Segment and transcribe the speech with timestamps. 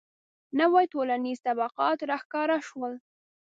[0.59, 2.93] •نوي ټولنیز طبقات راښکاره شول.